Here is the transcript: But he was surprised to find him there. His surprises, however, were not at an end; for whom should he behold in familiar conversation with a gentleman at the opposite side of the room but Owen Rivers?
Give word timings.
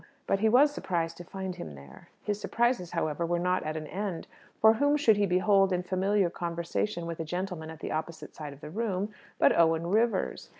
But 0.25 0.39
he 0.39 0.49
was 0.49 0.71
surprised 0.71 1.15
to 1.17 1.23
find 1.23 1.57
him 1.57 1.75
there. 1.75 2.09
His 2.23 2.41
surprises, 2.41 2.89
however, 2.93 3.23
were 3.23 3.37
not 3.37 3.61
at 3.61 3.77
an 3.77 3.85
end; 3.85 4.25
for 4.59 4.73
whom 4.73 4.97
should 4.97 5.15
he 5.15 5.27
behold 5.27 5.71
in 5.71 5.83
familiar 5.83 6.31
conversation 6.31 7.05
with 7.05 7.19
a 7.19 7.23
gentleman 7.23 7.69
at 7.69 7.81
the 7.81 7.91
opposite 7.91 8.33
side 8.33 8.53
of 8.53 8.61
the 8.61 8.71
room 8.71 9.13
but 9.37 9.55
Owen 9.55 9.85
Rivers? 9.85 10.49